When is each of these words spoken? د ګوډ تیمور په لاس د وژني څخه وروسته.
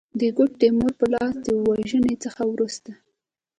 د 0.19 0.21
ګوډ 0.37 0.51
تیمور 0.61 0.91
په 0.99 1.05
لاس 1.13 1.33
د 1.45 1.47
وژني 1.67 2.15
څخه 2.23 2.41
وروسته. 2.53 2.91